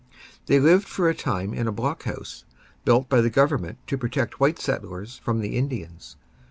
They 0.47 0.59
lived 0.59 0.87
for 0.87 1.07
a 1.09 1.13
time 1.13 1.53
in 1.53 1.67
a 1.67 1.71
block 1.71 2.05
house, 2.05 2.43
built 2.85 3.07
by 3.07 3.21
the 3.21 3.29
Government 3.29 3.77
to 3.85 3.99
protect 3.99 4.39
white 4.39 4.57
settlers 4.57 5.19
from 5.19 5.41
the 5.41 5.55
Indians. 5.55 6.15